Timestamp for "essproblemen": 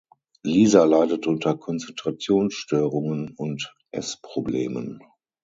3.91-5.03